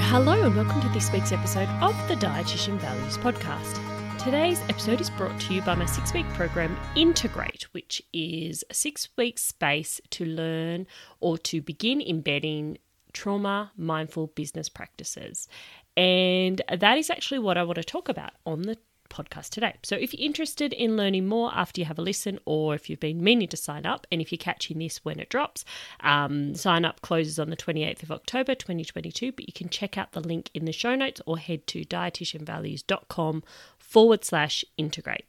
[0.00, 3.78] Hello, and welcome to this week's episode of the Dietitian Values Podcast.
[4.18, 8.74] Today's episode is brought to you by my six week program, Integrate, which is a
[8.74, 10.86] six week space to learn
[11.20, 12.78] or to begin embedding
[13.12, 15.48] trauma mindful business practices.
[15.96, 19.74] And that is actually what I want to talk about on the podcast today.
[19.82, 23.00] So if you're interested in learning more after you have a listen, or if you've
[23.00, 25.64] been meaning to sign up, and if you're catching this when it drops,
[26.00, 29.32] um, sign up closes on the 28th of October 2022.
[29.32, 33.42] But you can check out the link in the show notes or head to dietitianvalues.com
[33.78, 35.24] forward slash integrate.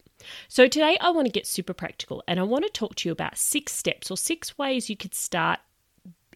[0.48, 3.14] So, today I want to get super practical and I want to talk to you
[3.14, 5.60] about six steps or six ways you could start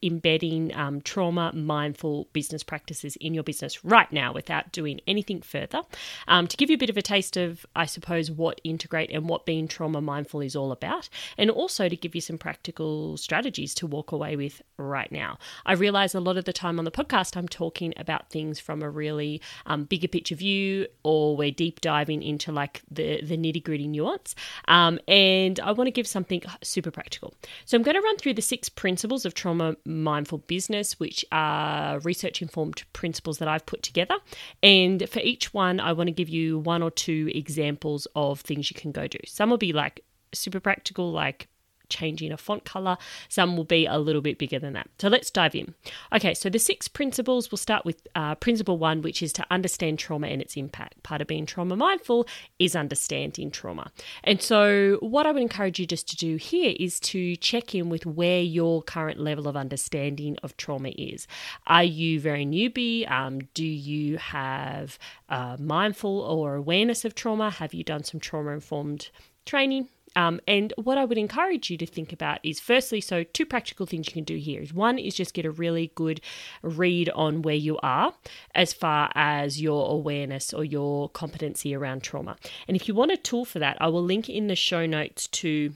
[0.04, 5.82] embedding um, trauma mindful business practices in your business right now without doing anything further.
[6.28, 9.30] Um, to give you a bit of a taste of, I suppose, what integrate and
[9.30, 13.74] what being trauma mindful is all about, and also to give you some practical strategies
[13.76, 15.38] to walk away with right now.
[15.66, 18.82] I realize a lot of the time on the podcast, I'm talking about things from
[18.82, 23.64] a really um, bigger picture view, or we're deep diving into like the, the nitty
[23.64, 24.36] gritty nuance.
[24.68, 27.34] Um, and I want to give something super practical.
[27.66, 32.00] So I'm going to run through the six principles of trauma mindful business, which are
[32.00, 34.16] research informed principles that I've put together.
[34.62, 38.70] And for each one, I want to give you one or two examples of things
[38.70, 39.20] you can go do.
[39.26, 41.48] Some will be like super practical, like
[41.94, 42.98] changing a font color.
[43.30, 44.90] Some will be a little bit bigger than that.
[45.00, 45.76] So let's dive in.
[46.12, 50.00] Okay, so the six principles, we'll start with uh, principle one, which is to understand
[50.00, 51.04] trauma and its impact.
[51.04, 53.92] Part of being trauma mindful is understanding trauma.
[54.24, 57.90] And so, what I would encourage you just to do here is to check in
[57.90, 61.28] with where your current level of understanding of trauma is.
[61.68, 63.10] Are you very newbie?
[63.10, 64.98] Um, do you have
[65.30, 67.52] uh, mindful or awareness of trauma?
[67.52, 69.10] Have you done some trauma informed
[69.46, 69.90] training?
[70.16, 73.86] Um, and what I would encourage you to think about is firstly, so two practical
[73.86, 76.22] things you can do here is one is just get a really good
[76.62, 78.14] read on where you are
[78.54, 82.38] as far as your awareness or your competency around trauma.
[82.68, 85.28] And if you want a tool for that, I will link in the show notes
[85.28, 85.74] to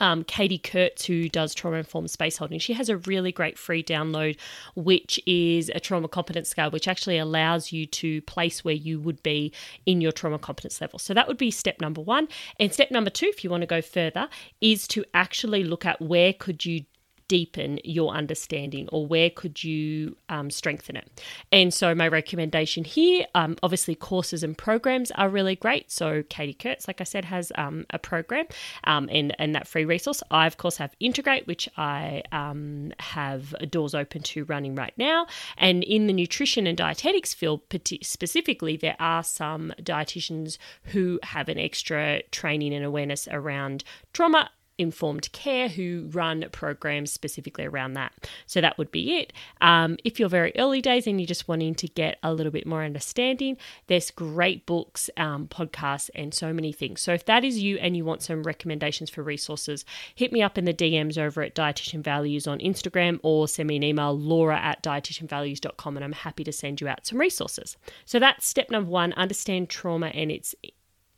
[0.00, 3.82] um, Katie Kurtz, who does trauma informed space holding, she has a really great free
[3.82, 4.36] download,
[4.74, 9.22] which is a trauma competence scale, which actually allows you to place where you would
[9.22, 9.52] be
[9.86, 10.98] in your trauma competence level.
[10.98, 12.28] So that would be step number one.
[12.58, 14.28] And step number two, if you want to go further,
[14.60, 16.84] is to actually look at where could you
[17.28, 21.22] deepen your understanding or where could you um, strengthen it?
[21.52, 25.90] And so my recommendation here um, obviously courses and programs are really great.
[25.90, 28.46] So katie kurtz like i said has um, a program
[28.84, 30.22] um, and, and that free resource.
[30.30, 35.26] I of course have integrate which i um, have doors open to running right now.
[35.56, 37.62] And in the nutrition and dietetics field
[38.02, 45.30] specifically there are some dietitians who have an extra training and awareness around trauma informed
[45.32, 48.12] care who run programs specifically around that.
[48.46, 49.32] So that would be it.
[49.60, 52.66] Um, if you're very early days and you're just wanting to get a little bit
[52.66, 57.00] more understanding, there's great books, um, podcasts, and so many things.
[57.00, 60.58] So if that is you and you want some recommendations for resources, hit me up
[60.58, 64.58] in the DMs over at Dietitian Values on Instagram or send me an email, laura
[64.58, 67.76] at dietitianvalues.com, and I'm happy to send you out some resources.
[68.04, 70.54] So that's step number one understand trauma and its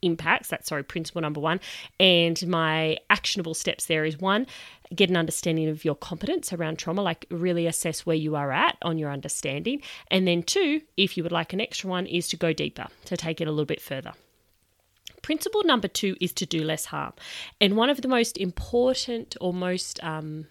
[0.03, 0.49] impacts.
[0.49, 1.61] That's sorry, principle number one.
[1.99, 4.47] And my actionable steps there is one,
[4.95, 8.77] get an understanding of your competence around trauma, like really assess where you are at
[8.83, 9.83] on your understanding.
[10.11, 13.17] And then two, if you would like an extra one, is to go deeper, to
[13.17, 14.13] take it a little bit further.
[15.23, 17.13] Principle number two is to do less harm.
[17.61, 20.47] And one of the most important or most um,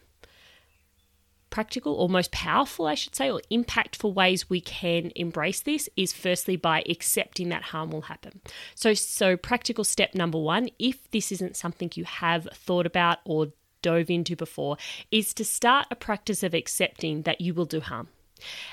[1.56, 6.12] practical or most powerful, I should say, or impactful ways we can embrace this is
[6.12, 8.42] firstly by accepting that harm will happen.
[8.76, 13.54] So, so practical step number one, if this isn't something you have thought about or
[13.82, 14.76] dove into before,
[15.12, 18.10] is to start a practice of accepting that you will do harm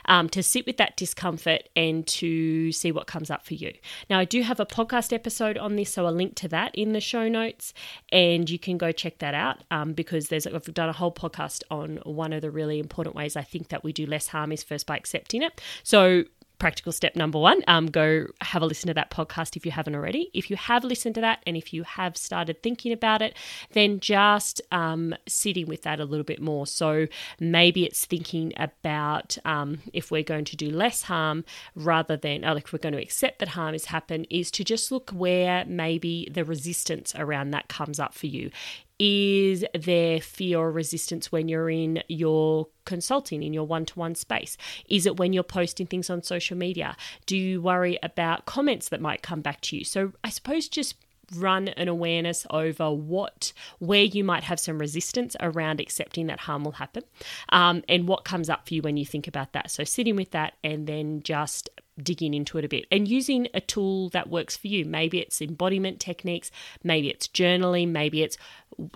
[0.06, 3.73] um, to sit with that discomfort and to see what comes up for you.
[4.11, 6.93] Now, I do have a podcast episode on this, so I'll link to that in
[6.93, 7.73] the show notes,
[8.11, 11.62] and you can go check that out um, because there's I've done a whole podcast
[11.70, 14.62] on one of the really important ways I think that we do less harm is
[14.62, 15.61] first by accepting it.
[15.82, 16.25] So
[16.62, 17.61] practical step number one.
[17.67, 20.31] Um, go have a listen to that podcast if you haven't already.
[20.32, 23.35] If you have listened to that and if you have started thinking about it,
[23.73, 26.69] then just um, sitting with that a little bit more.
[26.69, 27.09] So
[27.41, 31.44] maybe it's thinking about um, if we're going to do less harm
[31.75, 34.93] rather than, like, if we're going to accept that harm has happened, is to just
[34.93, 38.53] look where maybe the resistance around that comes up for you.
[38.98, 44.14] Is there fear or resistance when you're in your consulting, in your one to one
[44.14, 44.56] space?
[44.88, 46.96] Is it when you're posting things on social media?
[47.26, 49.84] Do you worry about comments that might come back to you?
[49.84, 50.94] So I suppose just
[51.36, 56.64] run an awareness over what where you might have some resistance around accepting that harm
[56.64, 57.02] will happen
[57.50, 60.30] um, and what comes up for you when you think about that so sitting with
[60.32, 61.70] that and then just
[62.02, 64.84] digging into it a bit and using a tool that works for you.
[64.84, 66.50] Maybe it's embodiment techniques,
[66.82, 68.37] maybe it's journaling, maybe it's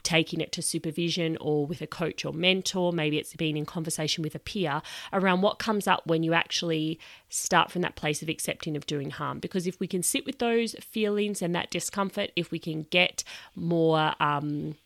[0.03, 4.23] taking it to supervision or with a coach or mentor, maybe it's being in conversation
[4.23, 4.83] with a peer
[5.13, 6.99] around what comes up when you actually
[7.29, 9.39] start from that place of accepting of doing harm.
[9.39, 13.23] Because if we can sit with those feelings and that discomfort, if we can get
[13.55, 14.77] more um,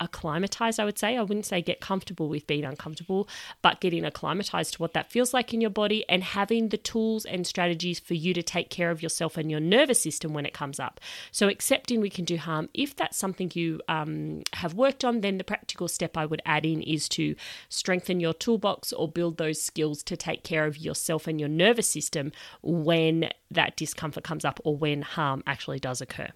[0.00, 1.16] acclimatized, I would say.
[1.16, 3.28] I wouldn't say get comfortable with being uncomfortable,
[3.62, 7.24] but getting acclimatized to what that feels like in your body and having the tools
[7.24, 10.54] and strategies for you to take care of yourself and your nervous system when it
[10.54, 11.00] comes up.
[11.30, 12.68] So, accepting we can do harm.
[12.74, 16.64] If that's something you um, have worked on, then the practical step I would add
[16.64, 17.34] in is to
[17.68, 21.88] strengthen your toolbox or build those skills to take care of yourself and your nervous
[21.88, 22.32] system
[22.62, 26.28] when that discomfort comes up or when harm actually does occur.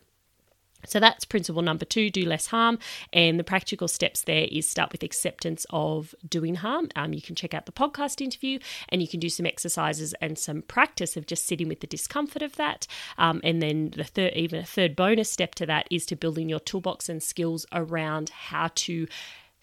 [0.86, 2.78] So that's principle number two do less harm.
[3.12, 6.88] And the practical steps there is start with acceptance of doing harm.
[6.96, 8.58] Um, you can check out the podcast interview
[8.88, 12.42] and you can do some exercises and some practice of just sitting with the discomfort
[12.42, 12.86] of that.
[13.18, 16.48] Um, and then the third, even a third bonus step to that is to building
[16.48, 19.06] your toolbox and skills around how to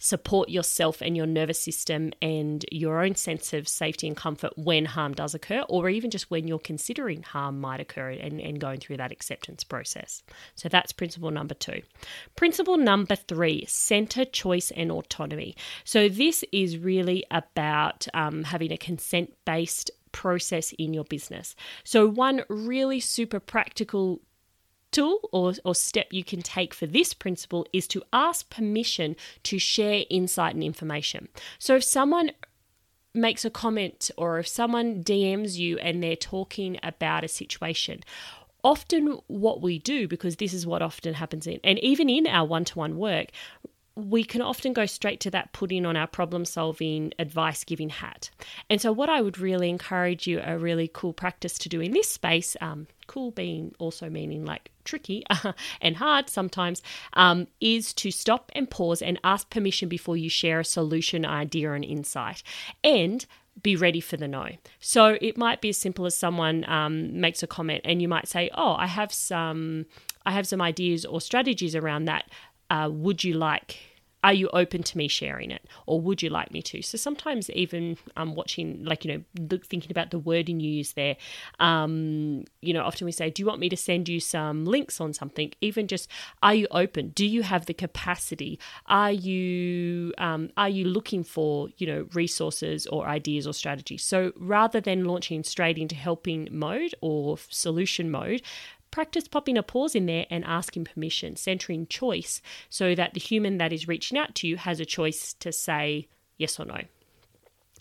[0.01, 4.83] support yourself and your nervous system and your own sense of safety and comfort when
[4.83, 8.80] harm does occur, or even just when you're considering harm might occur and, and going
[8.80, 10.24] through that acceptance process.
[10.56, 11.83] So that's principle number two.
[12.36, 15.56] Principle number three center choice and autonomy.
[15.83, 21.56] So this is really about um, having a consent based process in your business.
[21.83, 24.19] So, one really super practical
[24.92, 29.60] tool or, or step you can take for this principle is to ask permission to
[29.60, 31.28] share insight and information.
[31.60, 32.32] So if someone
[33.14, 38.02] makes a comment or if someone DMs you and they're talking about a situation,
[38.64, 42.46] often what we do, because this is what often happens in, and even in our
[42.46, 43.28] one to one work,
[43.96, 48.30] we can often go straight to that putting on our problem solving advice giving hat.
[48.70, 51.92] And so, what I would really encourage you, a really cool practice to do in
[51.92, 55.22] this space, um, cool being also meaning like tricky
[55.81, 56.81] and hard sometimes,
[57.13, 61.74] um, is to stop and pause and ask permission before you share a solution, idea,
[61.74, 62.42] and insight.
[62.86, 63.25] And
[63.62, 64.48] be ready for the no.
[64.80, 68.30] So it might be as simple as someone um, makes a comment, and you might
[68.30, 69.88] say, "Oh, I have some,
[70.25, 72.31] I have some ideas or strategies around that
[72.69, 73.91] uh, would you like
[74.23, 75.65] are you open to me sharing it?
[75.85, 76.81] Or would you like me to?
[76.81, 81.18] So sometimes even um, watching like you know thinking about the wording you use there.
[81.59, 85.01] Um, you know often we say do you want me to send you some links
[85.01, 85.51] on something?
[85.62, 86.07] Even just
[86.44, 87.09] are you open?
[87.09, 88.59] Do you have the capacity?
[88.88, 94.03] Are you um, are you looking for you know resources or ideas or strategies?
[94.03, 98.41] So rather than launching straight into helping mode or solution mode
[98.92, 103.58] practice popping a pause in there and asking permission, centering choice so that the human
[103.58, 106.07] that is reaching out to you has a choice to say
[106.38, 106.81] yes or no.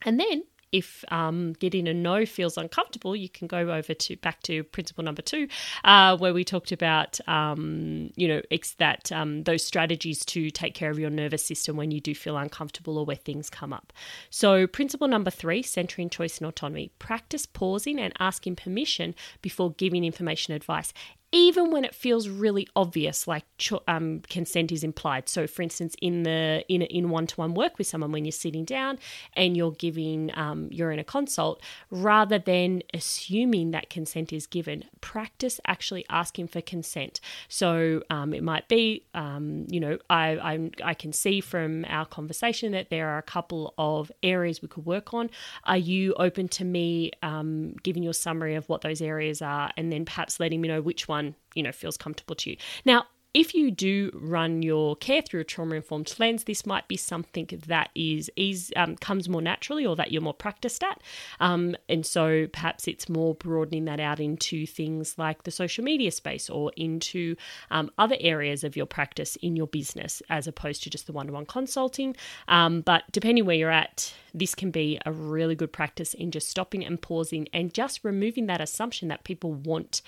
[0.02, 4.42] And then if um, getting a no feels uncomfortable, you can go over to back
[4.42, 5.48] to principle number two,
[5.84, 8.40] uh, where we talked about um, you know
[8.78, 12.36] that um, those strategies to take care of your nervous system when you do feel
[12.36, 13.92] uncomfortable or where things come up.
[14.30, 16.90] So principle number three, centering choice and autonomy.
[16.98, 20.92] Practice pausing and asking permission before giving information advice
[21.32, 23.44] even when it feels really obvious, like
[23.86, 25.28] um, consent is implied.
[25.28, 28.32] So, for instance, in the in in one to one work with someone, when you're
[28.32, 28.98] sitting down
[29.34, 34.84] and you're giving um, you're in a consult, rather than assuming that consent is given,
[35.00, 37.20] practice actually asking for consent.
[37.48, 42.06] So um, it might be, um, you know, I, I I can see from our
[42.06, 45.30] conversation that there are a couple of areas we could work on.
[45.62, 49.70] Are you open to me um, giving you a summary of what those areas are,
[49.76, 52.56] and then perhaps letting me know which one one, you know, feels comfortable to you.
[52.84, 56.96] Now, if you do run your care through a trauma informed lens, this might be
[56.96, 61.00] something that is, is um, comes more naturally or that you're more practiced at.
[61.38, 66.10] Um, and so perhaps it's more broadening that out into things like the social media
[66.10, 67.36] space or into
[67.70, 71.28] um, other areas of your practice in your business as opposed to just the one
[71.28, 72.16] to one consulting.
[72.48, 76.48] Um, but depending where you're at, this can be a really good practice in just
[76.48, 80.02] stopping and pausing and just removing that assumption that people want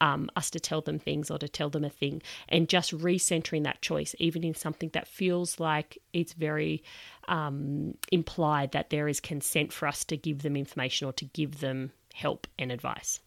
[0.00, 3.64] um, us to tell them things or to tell them a thing, and just recentering
[3.64, 6.82] that choice, even in something that feels like it's very
[7.28, 11.60] um, implied that there is consent for us to give them information or to give
[11.60, 13.20] them help and advice.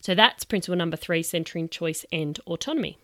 [0.00, 2.98] So that's principle number three centering choice and autonomy.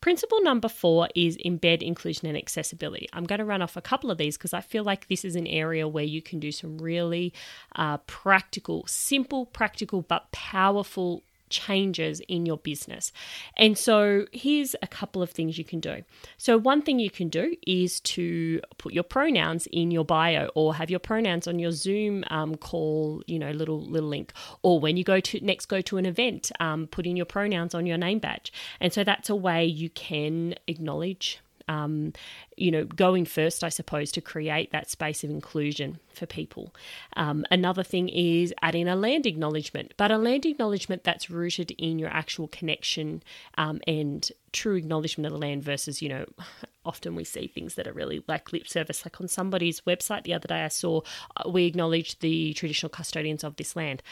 [0.00, 3.08] Principle number four is embed inclusion and accessibility.
[3.12, 5.36] I'm going to run off a couple of these because I feel like this is
[5.36, 7.32] an area where you can do some really
[7.76, 13.12] uh, practical, simple, practical, but powerful changes in your business.
[13.56, 16.02] And so here's a couple of things you can do.
[16.36, 20.74] So one thing you can do is to put your pronouns in your bio or
[20.74, 24.32] have your pronouns on your Zoom um, call, you know, little little link.
[24.62, 27.74] Or when you go to next go to an event, um, put in your pronouns
[27.74, 28.52] on your name badge.
[28.80, 32.12] And so that's a way you can acknowledge um,
[32.56, 36.74] you know, going first, I suppose, to create that space of inclusion for people.
[37.16, 41.98] Um, another thing is adding a land acknowledgement, but a land acknowledgement that's rooted in
[41.98, 43.22] your actual connection
[43.56, 46.24] um, and true acknowledgement of the land versus, you know,
[46.84, 49.04] often we see things that are really like lip service.
[49.04, 51.02] Like on somebody's website the other day, I saw
[51.36, 54.02] uh, we acknowledge the traditional custodians of this land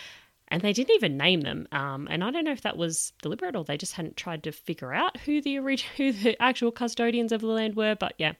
[0.49, 1.67] and they didn't even name them.
[1.73, 4.53] Um, and I don't know if that was deliberate or they just hadn't tried to
[4.53, 7.95] figure out who the orig- who the actual custodians of the land were.
[7.95, 8.33] But yeah,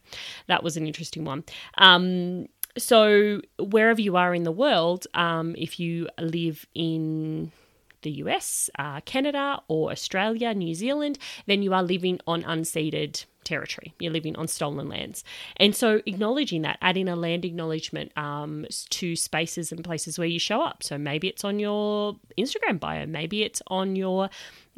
[0.47, 1.43] that was an interesting one.
[1.77, 2.47] Um,
[2.77, 7.51] so wherever you are in the world, um, if you live in
[8.01, 13.93] the US, uh, Canada, or Australia, New Zealand, then you are living on unceded territory.
[13.99, 15.23] You're living on stolen lands.
[15.55, 20.39] And so acknowledging that, adding a land acknowledgement um, to spaces and places where you
[20.39, 20.83] show up.
[20.83, 24.29] So maybe it's on your Instagram bio, maybe it's on your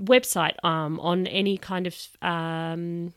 [0.02, 1.96] website, um, on any kind of.
[2.22, 3.14] Um,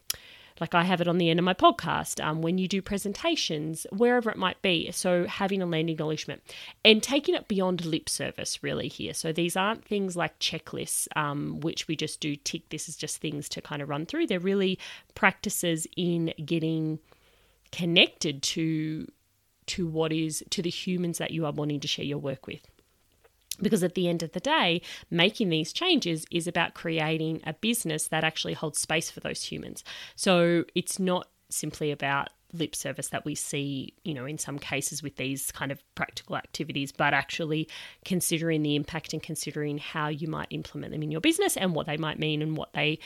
[0.62, 3.84] like I have it on the end of my podcast, um, when you do presentations,
[3.90, 4.92] wherever it might be.
[4.92, 6.40] So having a land acknowledgement
[6.84, 9.12] and taking it beyond lip service, really, here.
[9.12, 12.68] So these aren't things like checklists, um, which we just do tick.
[12.68, 14.28] This is just things to kind of run through.
[14.28, 14.78] They're really
[15.16, 17.00] practices in getting
[17.72, 19.10] connected to
[19.66, 22.68] to what is to the humans that you are wanting to share your work with
[23.62, 28.08] because at the end of the day, making these changes is about creating a business
[28.08, 29.84] that actually holds space for those humans.
[30.16, 35.02] So it's not simply about lip service that we see, you know, in some cases
[35.02, 37.68] with these kind of practical activities, but actually
[38.04, 41.86] considering the impact and considering how you might implement them in your business and what
[41.86, 42.98] they might mean and what they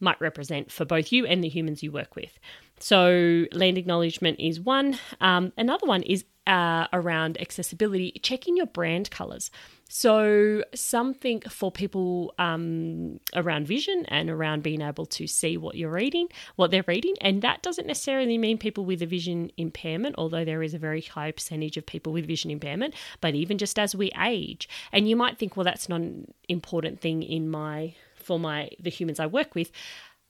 [0.00, 2.38] might represent for both you and the humans you work with.
[2.78, 4.98] So, land acknowledgement is one.
[5.20, 9.50] Um, another one is uh, around accessibility, checking your brand colors.
[9.88, 15.90] So, something for people um, around vision and around being able to see what you're
[15.90, 17.14] reading, what they're reading.
[17.20, 21.02] And that doesn't necessarily mean people with a vision impairment, although there is a very
[21.02, 24.68] high percentage of people with vision impairment, but even just as we age.
[24.92, 28.90] And you might think, well, that's not an important thing in my for my the
[28.90, 29.70] humans I work with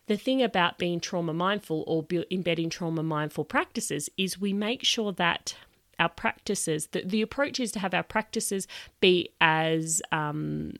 [0.06, 5.12] the thing about being trauma mindful or embedding trauma mindful practices is we make sure
[5.12, 5.56] that
[5.98, 8.66] our practices, the, the approach is to have our practices
[9.00, 10.74] be as um,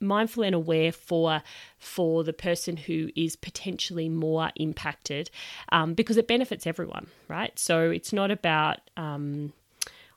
[0.00, 1.42] mindful and aware for
[1.78, 5.30] for the person who is potentially more impacted
[5.72, 7.58] um, because it benefits everyone right?
[7.58, 9.52] So it's not about um,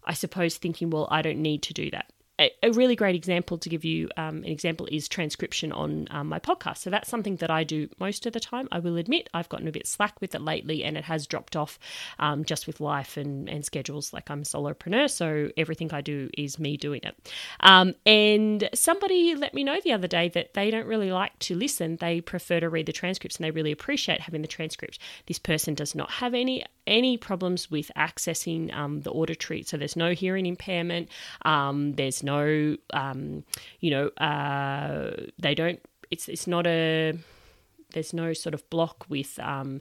[0.07, 3.70] i suppose thinking well i don't need to do that a, really great example to
[3.70, 6.77] give you um, an example is transcription on um, my podcast.
[6.77, 8.67] So that's something that I do most of the time.
[8.72, 11.56] I will admit I've gotten a bit slack with it lately and it has dropped
[11.56, 11.79] off
[12.20, 14.13] um, just with life and, and schedules.
[14.13, 17.32] Like I'm a solopreneur, so everything I do is me doing it.
[17.62, 21.56] Um, and somebody let me know the other day that they don't really like to
[21.56, 21.98] listen.
[21.98, 25.00] They prefer to read the transcripts and they really appreciate having the transcript.
[25.25, 29.63] This person does not have any any problems with accessing um, the auditory.
[29.63, 31.10] So there's no hearing impairment.
[31.44, 33.44] Um, there's no, um,
[33.79, 35.79] you know, uh, they don't.
[36.10, 37.13] It's it's not a.
[37.94, 39.79] There's no sort of block with um,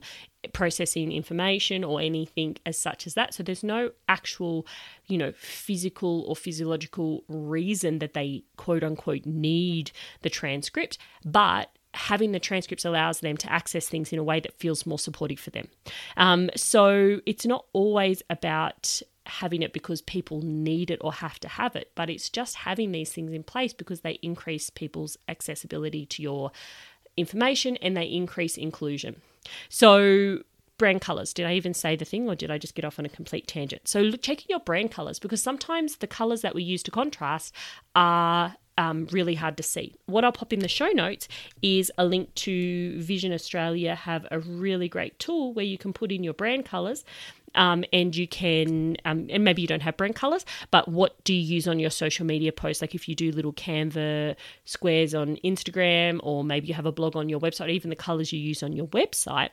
[0.53, 3.33] processing information or anything as such as that.
[3.33, 4.65] So there's no actual,
[5.07, 12.31] you know, physical or physiological reason that they quote unquote need the transcript, but having
[12.31, 15.49] the transcripts allows them to access things in a way that feels more supportive for
[15.49, 15.67] them.
[16.15, 21.47] Um, so it's not always about having it because people need it or have to
[21.47, 26.05] have it, but it's just having these things in place because they increase people's accessibility
[26.05, 26.51] to your
[27.17, 29.21] information and they increase inclusion.
[29.69, 30.43] So,
[30.77, 31.33] brand colors.
[31.33, 33.47] Did I even say the thing or did I just get off on a complete
[33.47, 33.87] tangent?
[33.87, 37.53] So, checking your brand colors because sometimes the colors that we use to contrast
[37.95, 39.95] are um, really hard to see.
[40.05, 41.27] What I'll pop in the show notes
[41.61, 46.11] is a link to Vision Australia have a really great tool where you can put
[46.11, 47.03] in your brand colors
[47.55, 51.33] um, and you can, um, and maybe you don't have brand colors, but what do
[51.33, 52.81] you use on your social media posts?
[52.81, 57.15] Like if you do little Canva squares on Instagram, or maybe you have a blog
[57.15, 59.49] on your website, even the colors you use on your website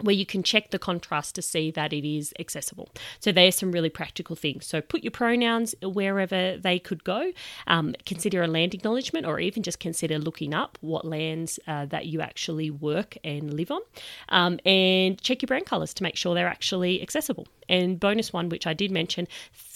[0.00, 2.88] where you can check the contrast to see that it is accessible.
[3.20, 4.66] So there's some really practical things.
[4.66, 7.32] So put your pronouns wherever they could go.
[7.66, 12.06] Um, consider a land acknowledgement, or even just consider looking up what lands uh, that
[12.06, 13.80] you actually work and live on,
[14.28, 17.46] um, and check your brand colours to make sure they're actually accessible.
[17.68, 19.26] And bonus one, which I did mention,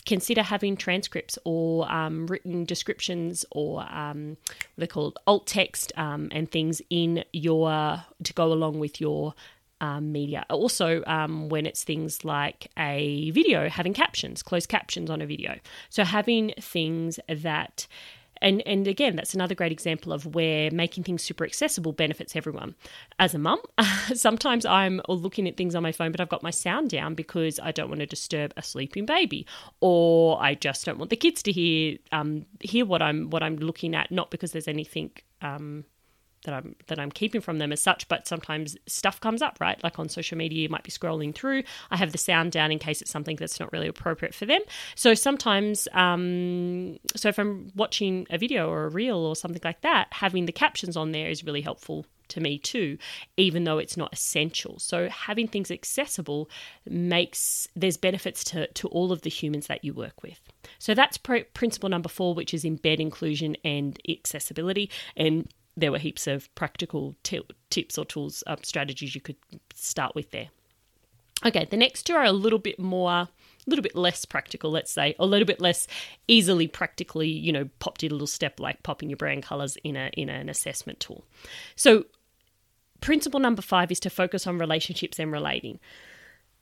[0.04, 6.28] consider having transcripts or um, written descriptions or um, what they're called alt text um,
[6.32, 9.34] and things in your to go along with your
[9.80, 10.44] um, media.
[10.50, 15.58] Also, um, when it's things like a video, having captions, closed captions on a video.
[15.90, 17.86] So having things that
[18.40, 22.74] and and again that's another great example of where making things super accessible benefits everyone
[23.18, 23.60] as a mum
[24.14, 27.58] sometimes i'm looking at things on my phone but i've got my sound down because
[27.60, 29.46] i don't want to disturb a sleeping baby
[29.80, 33.56] or i just don't want the kids to hear um, hear what i'm what i'm
[33.56, 35.10] looking at not because there's anything
[35.42, 35.84] um,
[36.48, 39.82] that I'm that I'm keeping from them as such, but sometimes stuff comes up, right?
[39.84, 41.62] Like on social media, you might be scrolling through.
[41.90, 44.62] I have the sound down in case it's something that's not really appropriate for them.
[44.94, 49.82] So sometimes, um, so if I'm watching a video or a reel or something like
[49.82, 52.96] that, having the captions on there is really helpful to me too,
[53.36, 54.78] even though it's not essential.
[54.78, 56.48] So having things accessible
[56.88, 60.40] makes there's benefits to to all of the humans that you work with.
[60.78, 65.48] So that's pr- principle number four, which is embed inclusion and accessibility and
[65.78, 69.36] there were heaps of practical t- tips or tools, uh, strategies you could
[69.74, 70.48] start with there.
[71.46, 73.28] Okay, the next two are a little bit more, a
[73.66, 75.86] little bit less practical, let's say, a little bit less
[76.26, 79.96] easily practically, you know, popped in a little step like popping your brand colors in
[79.96, 81.24] a in an assessment tool.
[81.76, 82.06] So,
[83.00, 85.78] principle number five is to focus on relationships and relating.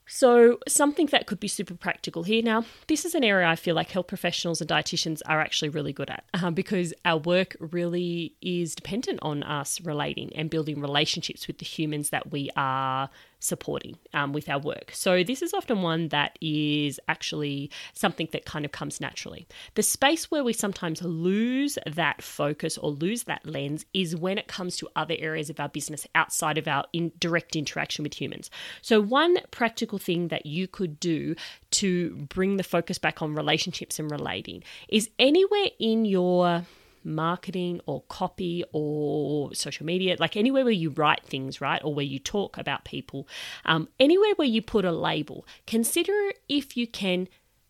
[0.07, 2.41] So, something that could be super practical here.
[2.41, 5.93] Now, this is an area I feel like health professionals and dietitians are actually really
[5.93, 11.47] good at uh, because our work really is dependent on us relating and building relationships
[11.47, 14.91] with the humans that we are supporting um, with our work.
[14.93, 19.47] So, this is often one that is actually something that kind of comes naturally.
[19.75, 24.47] The space where we sometimes lose that focus or lose that lens is when it
[24.47, 28.49] comes to other areas of our business outside of our in direct interaction with humans.
[28.81, 31.35] So, one practical thing that you could do
[31.71, 36.65] to bring the focus back on relationships and relating is anywhere in your
[37.03, 42.05] marketing or copy or social media, like anywhere where you write things, right, or where
[42.05, 43.27] you talk about people,
[43.65, 46.13] um, anywhere where you put a label, consider
[46.47, 47.27] if you can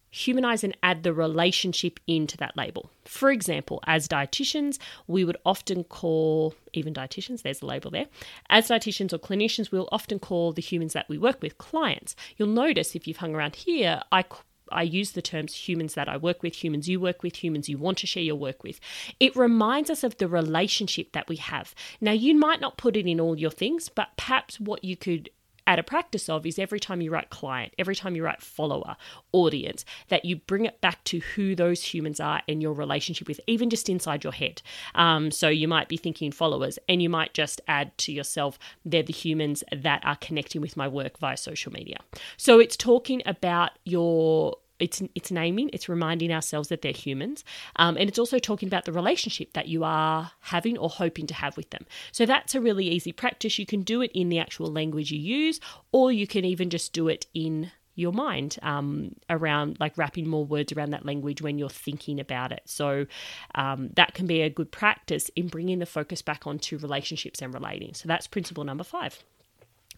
[0.10, 2.90] humanize and add the relationship into that label.
[3.06, 8.08] For example, as dietitians, we would often call, even dietitians, there's a label there,
[8.50, 12.16] as dietitians or clinicians, we'll often call the humans that we work with clients.
[12.38, 14.24] You'll notice if you've hung around here, I
[14.72, 17.78] I use the terms humans that I work with, humans you work with, humans you
[17.78, 18.80] want to share your work with.
[19.20, 21.74] It reminds us of the relationship that we have.
[22.02, 25.30] Now, you might not put it in all your things, but perhaps what you could
[25.68, 28.96] add a practice of is every time you write client, every time you write follower,
[29.34, 33.40] audience, that you bring it back to who those humans are and your relationship with,
[33.46, 34.62] even just inside your head.
[34.96, 39.04] Um, so you might be thinking followers, and you might just add to yourself, they're
[39.04, 41.98] the humans that are connecting with my work via social media.
[42.38, 47.44] So it's talking about your it's it's naming, it's reminding ourselves that they're humans,
[47.78, 51.34] um, and it's also talking about the relationship that you are having or hoping to
[51.34, 51.86] have with them.
[52.12, 53.60] So that's a really easy practice.
[53.60, 55.60] You can do it in the actual language you use,
[55.92, 60.46] or you can even just do it in your mind um, around like wrapping more
[60.46, 62.62] words around that language when you're thinking about it.
[62.66, 63.08] So
[63.56, 67.54] um, that can be a good practice in bringing the focus back onto relationships and
[67.54, 67.96] relating.
[67.96, 69.24] So that's principle number five.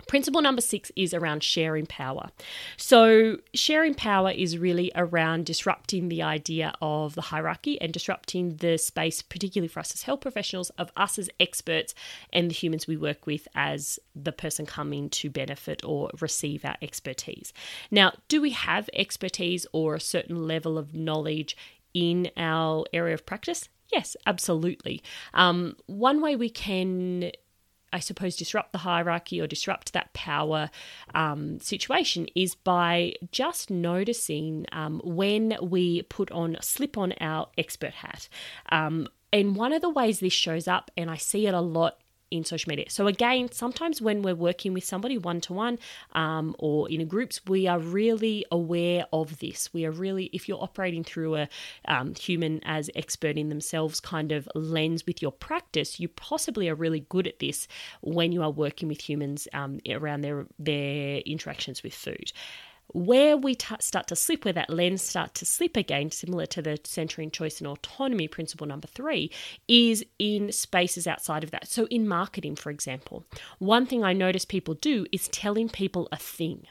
[0.10, 2.32] Principle number six is around sharing power.
[2.78, 8.80] So, sharing power is really around disrupting the idea of the hierarchy and disrupting the
[8.80, 11.94] space, particularly for us as health professionals, of us as experts
[12.34, 16.78] and the humans we work with as the person coming to benefit or receive our
[16.82, 17.54] expertise.
[17.92, 21.56] Now, do we have expertise or a certain level of knowledge
[21.94, 23.70] in our area of practice?
[23.94, 25.04] Yes, absolutely.
[25.36, 27.32] Um, one way we can
[27.92, 30.70] I suppose, disrupt the hierarchy or disrupt that power
[31.14, 37.94] um, situation is by just noticing um, when we put on, slip on our expert
[37.94, 38.30] hat.
[38.72, 41.98] Um, and one of the ways this shows up, and I see it a lot
[42.32, 42.86] in social media.
[42.90, 45.80] So again, sometimes when we're working with somebody one to one
[46.60, 49.74] or in groups, we are really aware of this.
[49.74, 51.50] We are really, if you're operating through a
[51.86, 56.76] um, human as expert in themselves kind of lens with your practice, you possibly are
[56.76, 57.68] really good at this
[58.02, 62.32] when you are working with humans um, around their their interactions with food.
[62.94, 66.62] Where we t- start to slip, where that lens start to slip again, similar to
[66.62, 69.32] the centering choice and autonomy principle number three,
[69.68, 71.68] is in spaces outside of that.
[71.68, 73.26] So, in marketing, for example,
[73.60, 76.66] one thing I notice people do is telling people a thing.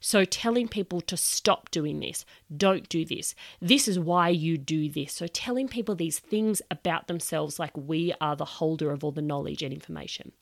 [0.00, 4.88] So, telling people to stop doing this, don't do this, this is why you do
[4.88, 5.12] this.
[5.12, 9.22] So, telling people these things about themselves like we are the holder of all the
[9.22, 10.32] knowledge and information.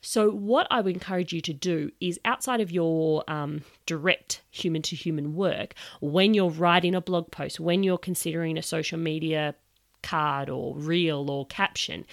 [0.00, 4.82] So, what I would encourage you to do is outside of your um, direct human
[4.82, 9.54] to human work, when you're writing a blog post, when you're considering a social media
[10.04, 12.04] card or reel or caption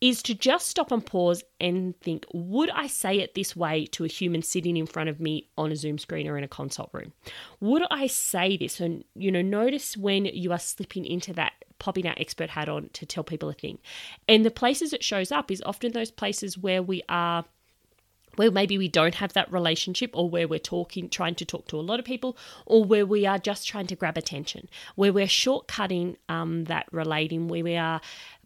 [0.00, 4.04] is to just stop and pause and think would I say it this way to
[4.04, 6.90] a human sitting in front of me on a Zoom screen or in a consult
[6.92, 7.12] room?
[7.60, 8.80] Would I say this?
[8.80, 12.90] And, you know, notice when you are slipping into that popping our expert hat on
[12.94, 13.78] to tell people a thing.
[14.28, 17.44] And the places it shows up is often those places where we are
[18.36, 21.78] where maybe we don't have that relationship or where we're talking trying to talk to
[21.78, 25.26] a lot of people or where we are just trying to grab attention where we're
[25.26, 28.00] shortcutting um, that relating where we are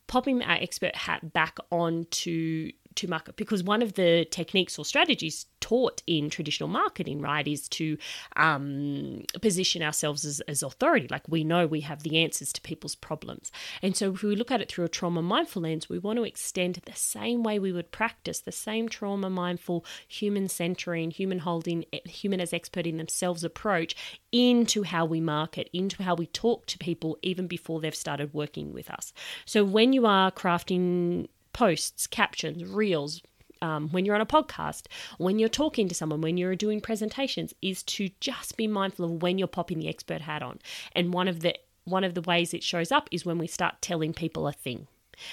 [0.07, 4.85] popping our expert hat back on to to market because one of the techniques or
[4.85, 7.97] strategies taught in traditional marketing, right, is to
[8.37, 11.07] um, position ourselves as, as authority.
[11.11, 13.53] Like we know we have the answers to people's problems.
[13.83, 16.25] And so if we look at it through a trauma mindful lens, we want to
[16.25, 21.85] extend the same way we would practice the same trauma mindful, human centering, human holding,
[22.05, 23.95] human as expert in themselves approach
[24.33, 28.73] into how we market, into how we talk to people even before they've started working
[28.73, 29.13] with us.
[29.45, 33.23] So when you are crafting posts, captions, reels,
[33.63, 34.87] um, when you're on a podcast,
[35.19, 39.23] when you're talking to someone, when you're doing presentations, is to just be mindful of
[39.23, 40.59] when you're popping the expert hat on.
[40.93, 43.83] And one of the one of the ways it shows up is when we start
[43.83, 44.87] telling people a thing.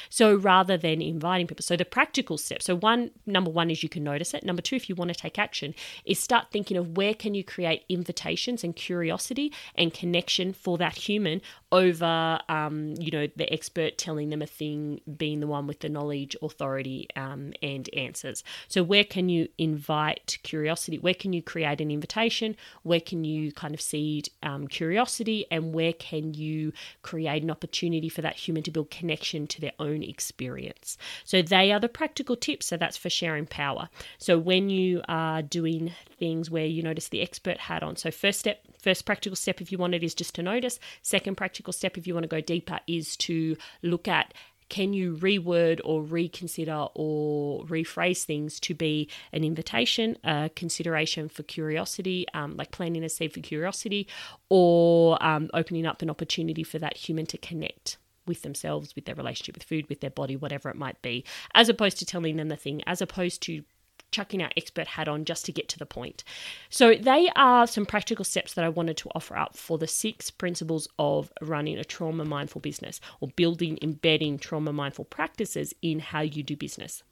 [0.09, 2.61] So rather than inviting people, so the practical step.
[2.61, 4.43] So one, number one is you can notice it.
[4.43, 5.73] Number two, if you want to take action,
[6.05, 10.95] is start thinking of where can you create invitations and curiosity and connection for that
[10.95, 15.79] human over, um, you know, the expert telling them a thing, being the one with
[15.79, 18.43] the knowledge, authority, um, and answers.
[18.67, 20.97] So where can you invite curiosity?
[20.97, 22.55] Where can you create an invitation?
[22.83, 25.45] Where can you kind of seed um, curiosity?
[25.51, 26.71] And where can you
[27.01, 30.97] create an opportunity for that human to build connection to their own experience.
[31.23, 32.67] So they are the practical tips.
[32.67, 33.89] So that's for sharing power.
[34.17, 38.39] So when you are doing things where you notice the expert hat on, so first
[38.39, 40.79] step, first practical step if you want it is just to notice.
[41.01, 44.33] Second practical step if you want to go deeper is to look at
[44.69, 51.43] can you reword or reconsider or rephrase things to be an invitation, a consideration for
[51.43, 54.07] curiosity, um, like planting a seed for curiosity,
[54.49, 59.15] or um, opening up an opportunity for that human to connect with themselves, with their
[59.15, 62.49] relationship with food, with their body, whatever it might be, as opposed to telling them
[62.49, 63.63] the thing, as opposed to
[64.11, 66.23] chucking our expert hat on just to get to the point.
[66.69, 70.31] So, they are some practical steps that I wanted to offer up for the six
[70.31, 76.21] principles of running a trauma mindful business or building, embedding trauma mindful practices in how
[76.21, 77.03] you do business.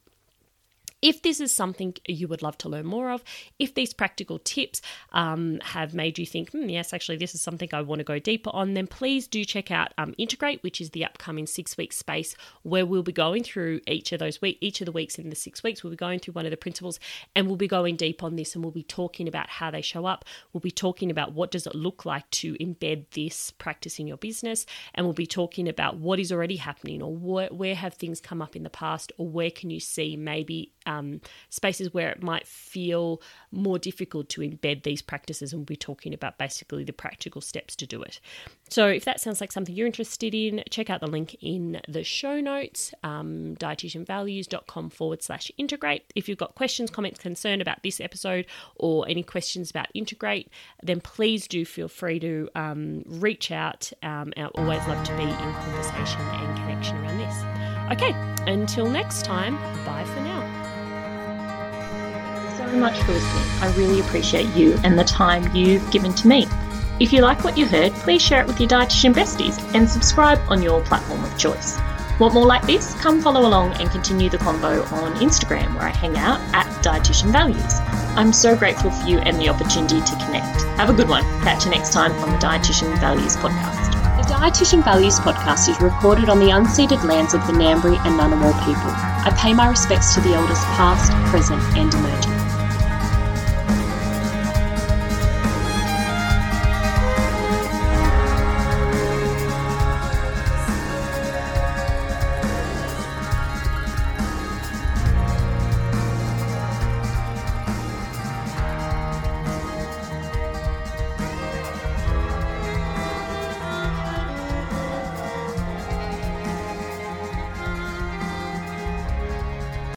[1.05, 3.23] If this is something you would love to learn more of,
[3.59, 7.69] if these practical tips um, have made you think, hmm, yes, actually, this is something
[7.73, 10.89] I want to go deeper on, then please do check out um, Integrate, which is
[10.89, 14.81] the upcoming six week space where we'll be going through each of those week, each
[14.81, 15.83] of the weeks in the six weeks.
[15.83, 16.99] We'll be going through one of the principles
[17.35, 20.07] and we'll be going deep on this and we'll be talking about how they show
[20.07, 20.25] up.
[20.53, 24.17] We'll be talking about what does it look like to embed this practice in your
[24.17, 24.65] business,
[24.95, 28.41] and we'll be talking about what is already happening or where, where have things come
[28.41, 30.94] up in the past or where can you see maybe um,
[31.49, 35.53] spaces where it might feel more difficult to embed these practices.
[35.53, 38.19] And we'll be talking about basically the practical steps to do it.
[38.69, 42.03] So, if that sounds like something you're interested in, check out the link in the
[42.03, 46.03] show notes, um, dietitianvalues.com forward slash integrate.
[46.15, 50.49] If you've got questions, comments, concern about this episode, or any questions about integrate,
[50.81, 53.91] then please do feel free to um, reach out.
[54.03, 57.65] Um, I always love to be in conversation and connection around this.
[57.91, 58.13] Okay,
[58.51, 59.55] until next time,
[59.85, 60.64] bye for now
[62.69, 63.43] so much for listening.
[63.61, 66.47] I really appreciate you and the time you've given to me.
[66.99, 70.39] If you like what you heard, please share it with your dietitian besties and subscribe
[70.49, 71.77] on your platform of choice.
[72.19, 72.93] Want more like this?
[73.01, 77.31] Come follow along and continue the convo on Instagram where I hang out at Dietitian
[77.33, 77.79] Values.
[78.15, 80.61] I'm so grateful for you and the opportunity to connect.
[80.79, 81.23] Have a good one.
[81.43, 83.91] Catch you next time on the Dietitian Values podcast.
[84.15, 88.57] The Dietitian Values podcast is recorded on the unceded lands of the Ngambri and Ngunnawal
[88.65, 88.91] people.
[89.27, 92.34] I pay my respects to the elders past, present, and emerging.